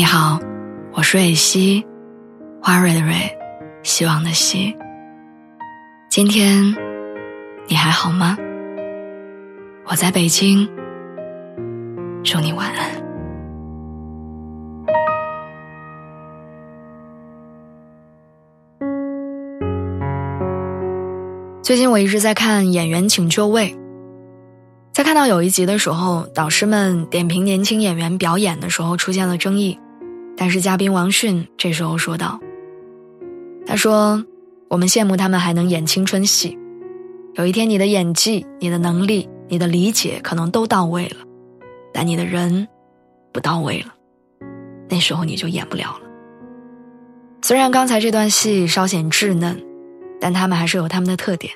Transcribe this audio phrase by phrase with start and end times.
[0.00, 0.40] 你好，
[0.94, 1.84] 我是蕊希，
[2.62, 3.36] 花蕊的蕊，
[3.82, 4.74] 希望的希。
[6.08, 6.74] 今天
[7.68, 8.34] 你还好吗？
[9.84, 10.66] 我在北京，
[12.24, 12.90] 祝你晚安。
[21.62, 23.72] 最近我一直在看《演员请就位》，
[24.94, 29.78] 在看到有一集的时候，导师们点评年轻演员表演的时候出现了争议。
[30.40, 32.40] 但是嘉宾王迅这时候说道
[33.68, 34.24] ：“他说，
[34.68, 36.58] 我们羡慕他们还能演青春戏，
[37.34, 41.16] 有一天你的演技、你的能力、你的理解可能都到位了，
[41.92, 42.66] 但你的人
[43.34, 43.92] 不到位了，
[44.88, 46.08] 那时候你就演不了了。
[47.42, 49.62] 虽然刚才这段戏稍显稚嫩，
[50.18, 51.52] 但他们还是有他们的特点。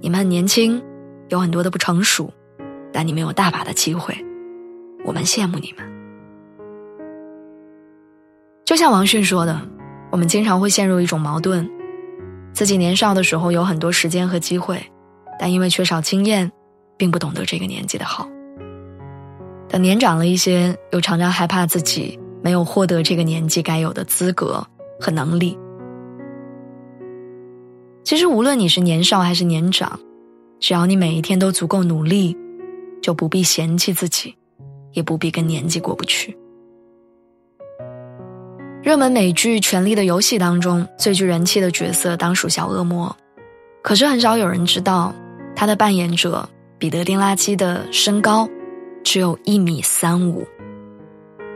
[0.00, 0.82] 你们很年轻，
[1.28, 2.32] 有很多的不成熟，
[2.92, 4.12] 但你们有大把的机会，
[5.04, 5.86] 我们羡慕你们。”
[8.68, 9.58] 就像王迅说的，
[10.10, 11.66] 我们经常会陷入一种矛盾：
[12.52, 14.78] 自己年少的时候有很多时间和机会，
[15.40, 16.52] 但因为缺少经验，
[16.94, 18.28] 并不懂得这个年纪的好。
[19.70, 24.62] 等年长了一些，又常常害怕自己没有获得这个年纪该有的资格
[25.00, 25.58] 和能力。
[28.04, 29.98] 其实，无论你是年少还是年长，
[30.60, 32.36] 只要你每一天都足够努力，
[33.00, 34.36] 就不必嫌弃自己，
[34.92, 36.36] 也不必跟年纪过不去。
[38.80, 43.14] 热门美剧《权力的游戏》当中最具人气的角色当属小恶魔，
[43.82, 45.12] 可是很少有人知道，
[45.54, 46.48] 他的扮演者
[46.78, 48.48] 彼得·丁拉基的身高
[49.02, 50.46] 只有一米三五，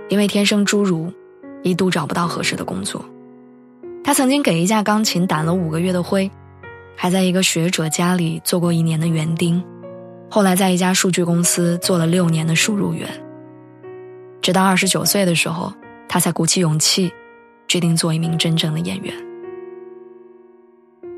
[0.08, 1.12] 因为天生侏儒，
[1.62, 3.02] 一度找不到合适的工作。
[4.02, 6.28] 他曾经给一架钢琴掸了五个月的灰，
[6.96, 9.62] 还在一个学者家里做过一年的园丁，
[10.28, 13.08] 后来在一家数据公司做了六年的输入员，
[14.42, 15.72] 直到二十九岁的时候。
[16.12, 17.10] 他才鼓起勇气，
[17.66, 19.14] 决定做一名真正的演员。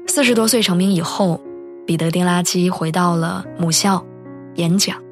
[0.06, 1.40] 四十多岁成名以后，
[1.84, 4.06] 彼得·丁拉基回到了母校
[4.54, 5.02] 演讲。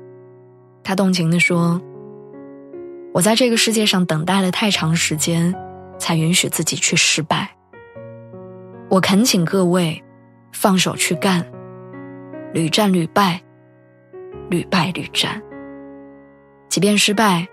[0.85, 1.83] 他动情地说
[3.13, 5.53] ：“我在这个世界上等待了太长时间，
[5.99, 7.51] 才允许自己去失败。
[8.89, 10.01] 我恳请各位
[10.53, 11.45] 放手去干，
[12.55, 13.43] 屡战屡败，
[14.49, 15.43] 屡败屡战。
[16.69, 17.49] 即便失败，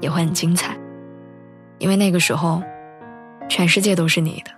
[0.00, 0.76] 也会很精彩。”
[1.80, 2.62] 因为那个时候，
[3.48, 4.52] 全世界都是你的。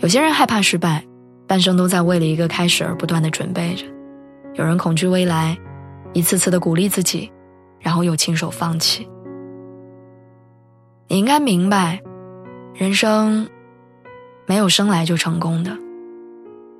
[0.00, 1.02] 有些人害怕失败，
[1.46, 3.86] 半生都在为了一个开始而不断的准备着；
[4.54, 5.56] 有人恐惧未来，
[6.12, 7.32] 一次次的鼓励自己，
[7.80, 9.08] 然后又亲手放弃。
[11.08, 12.00] 你应该明白，
[12.74, 13.48] 人生
[14.44, 15.74] 没有生来就成功的，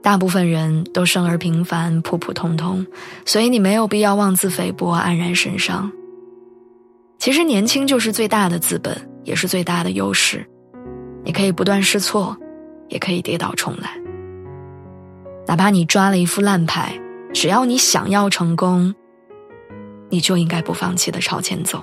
[0.02, 2.86] 大部分人都生而平凡、普普通通，
[3.24, 5.90] 所以你没有必要妄自菲薄、黯然神伤。
[7.24, 10.46] 其实年轻就是最大的资本，也是最大的优势。
[11.24, 12.36] 你可以不断试错，
[12.90, 13.98] 也可以跌倒重来。
[15.46, 16.92] 哪怕你抓了一副烂牌，
[17.32, 18.94] 只要你想要成功，
[20.10, 21.82] 你就应该不放弃的朝前走。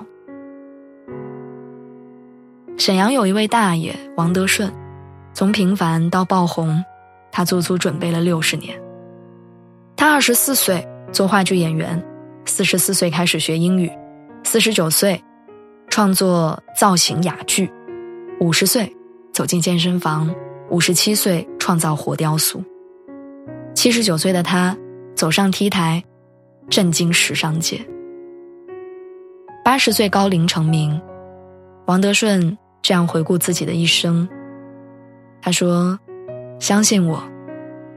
[2.78, 4.72] 沈阳有一位大爷王德顺，
[5.34, 6.80] 从平凡到爆红，
[7.32, 8.80] 他足足准备了六十年。
[9.96, 12.00] 他二十四岁做话剧演员，
[12.44, 13.90] 四十四岁开始学英语。
[14.44, 15.20] 四十九岁，
[15.92, 17.66] 创作造型哑剧；
[18.40, 18.90] 五十岁
[19.30, 20.26] 走进健身房；
[20.70, 22.62] 五十七岁创造活雕塑；
[23.74, 24.74] 七十九岁的他
[25.14, 26.02] 走上 T 台，
[26.70, 27.78] 震惊时尚界。
[29.62, 30.98] 八十岁高龄成名，
[31.84, 34.26] 王德顺这样回顾自己的一生。
[35.42, 36.00] 他说
[36.58, 37.22] ：“相信我，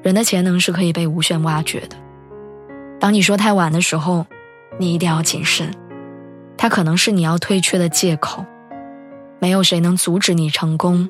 [0.04, 1.96] 人的潜能是可以被无限挖掘的。
[3.00, 4.26] 当你说太晚的时候，
[4.78, 5.74] 你一定要谨慎。”
[6.58, 8.44] 它可能是你要退却的借口，
[9.40, 11.08] 没有谁能阻止你成功，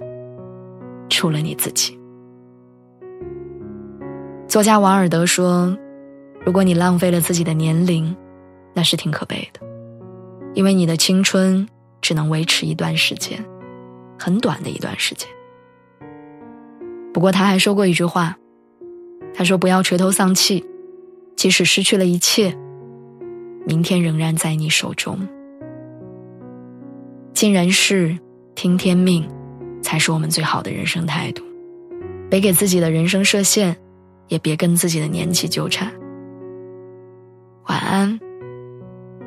[1.09, 1.97] 除了你自己。
[4.47, 5.77] 作家王尔德说
[6.45, 8.15] ：“如果你浪费了自己的年龄，
[8.73, 9.59] 那是挺可悲的，
[10.53, 11.67] 因为你的青春
[12.01, 13.43] 只能维持一段时间，
[14.17, 15.29] 很短的一段时间。”
[17.13, 18.37] 不过他还说过一句话，
[19.33, 20.65] 他说：“不要垂头丧气，
[21.35, 22.57] 即使失去了一切，
[23.65, 25.19] 明天仍然在你手中。”
[27.35, 28.17] 尽人事，
[28.55, 29.29] 听天命，
[29.83, 31.43] 才是我们最好的人生态度。
[32.29, 33.75] 别给自己的人生设限，
[34.29, 35.91] 也别跟自己的年纪纠缠。
[37.67, 38.17] 晚安，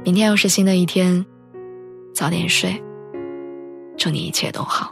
[0.03, 1.23] 明天又是新的一天，
[2.15, 2.83] 早点睡。
[3.99, 4.91] 祝你一切都好。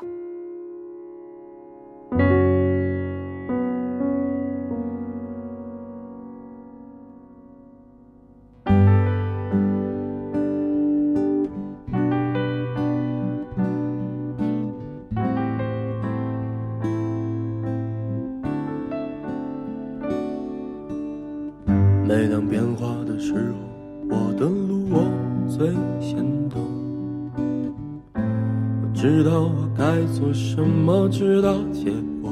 [22.09, 25.03] 每当变化的时候，我的路我
[25.49, 25.67] 最
[26.01, 26.61] 先懂，
[28.15, 31.91] 我知道我该做什么，知道结
[32.23, 32.31] 果。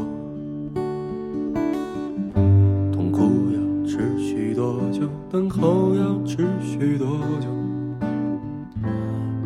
[2.92, 5.08] 痛苦要持续多久？
[5.28, 7.08] 等候要持续多
[7.40, 7.48] 久？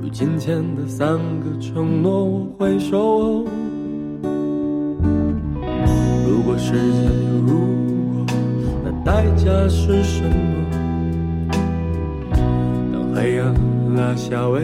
[0.02, 3.46] 如今前的三个承诺，我会守。
[6.28, 7.67] 如果时间有如，
[9.08, 10.36] 代价是什么？
[12.92, 13.54] 当黑暗
[13.96, 14.60] 拉下帷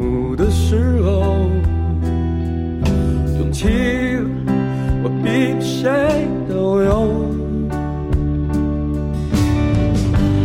[0.00, 1.10] 幕的时候，
[3.38, 3.68] 勇气
[5.02, 5.90] 我比谁
[6.48, 6.90] 都有。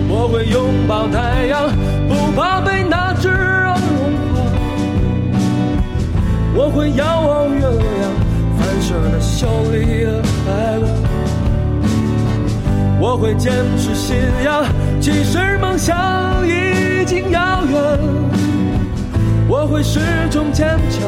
[0.09, 1.69] 我会拥抱太阳，
[2.09, 3.77] 不怕被那炙热融
[4.33, 4.43] 化。
[6.53, 8.11] 我会遥望月亮，
[8.57, 11.06] 反射那秀丽的白光。
[12.99, 14.65] 我会坚持信仰，
[14.99, 15.95] 即使梦想
[16.47, 17.99] 已经遥远。
[19.47, 19.99] 我会始
[20.31, 21.07] 终坚强，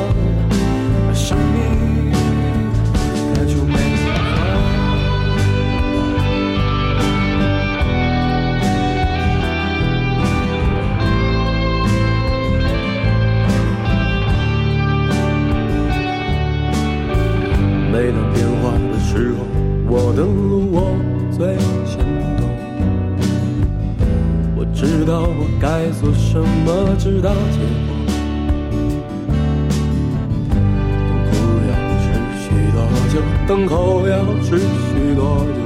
[26.32, 27.98] 什么，知道结果。
[31.08, 31.34] 痛苦
[31.68, 32.06] 要持
[32.38, 32.78] 续多
[33.10, 33.16] 久？
[33.48, 35.58] 等候要持续多久？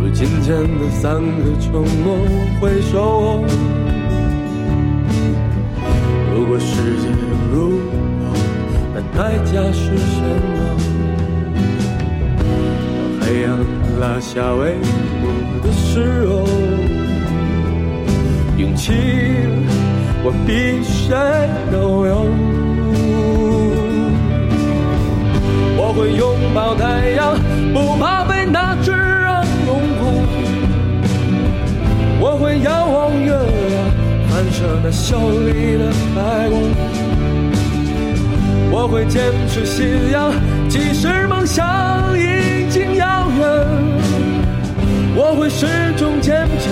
[0.00, 0.48] 如今天
[0.78, 1.20] 的三个
[1.60, 3.44] 承诺，我会守候。
[6.34, 7.14] 如果世界有
[7.52, 7.92] 如果，
[8.94, 10.56] 那代价是什么？
[12.40, 13.52] 当黑暗
[14.00, 14.80] 拉下帷
[15.20, 15.22] 幕
[15.62, 16.32] 的时候，
[18.62, 18.92] 勇气
[20.22, 21.16] 我比谁
[21.72, 22.24] 都有。
[25.76, 26.24] 我会拥
[26.54, 27.34] 抱太阳，
[27.74, 30.00] 不怕被那炙热融化。
[32.20, 33.74] 我会遥望月亮，
[34.30, 36.62] 反射那秀丽的白光。
[38.70, 40.32] 我会坚持信仰，
[40.68, 43.42] 即使梦想已经遥远。
[45.16, 45.66] 我会始
[45.96, 46.70] 终坚强，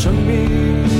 [0.00, 0.99] 生命。